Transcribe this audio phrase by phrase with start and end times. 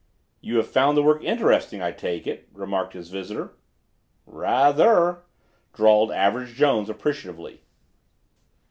[0.41, 3.55] "You have found the work interesting, I take it," remarked the visitor.
[4.25, 5.21] "Ra—ather,"
[5.73, 7.61] drawled Average Jones appreciatively.